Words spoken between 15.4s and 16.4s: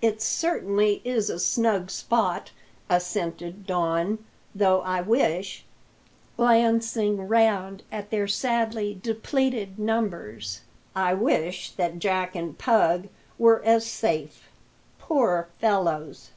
fellows."